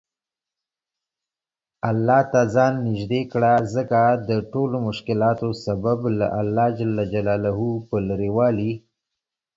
[1.89, 6.79] الله ته ځان نیژدې کړه ځکه دټولومشکلاتو سبب له الله ج
[7.87, 8.71] په لرې والي